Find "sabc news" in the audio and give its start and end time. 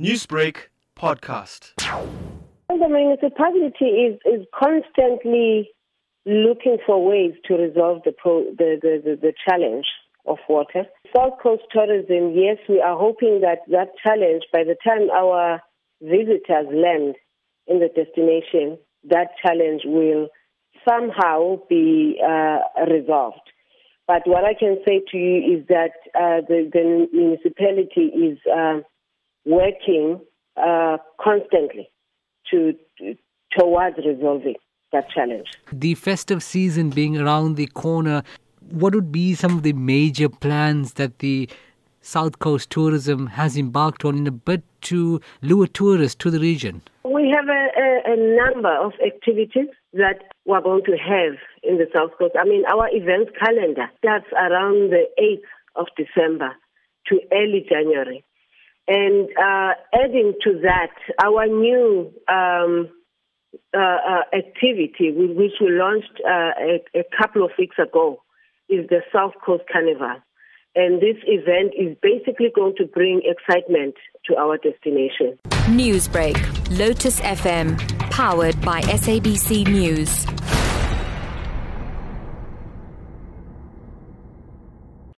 78.82-80.33